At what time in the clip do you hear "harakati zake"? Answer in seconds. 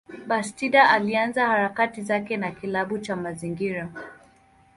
1.47-2.37